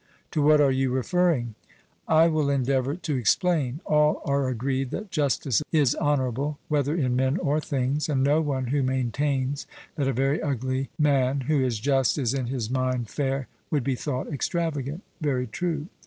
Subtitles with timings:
[0.31, 1.53] 'To what are you referring?'
[2.07, 3.81] I will endeavour to explain.
[3.85, 8.65] All are agreed that justice is honourable, whether in men or things, and no one
[8.69, 9.67] who maintains
[9.97, 13.93] that a very ugly men who is just, is in his mind fair, would be
[13.93, 15.03] thought extravagant.
[15.21, 15.85] 'Very true.'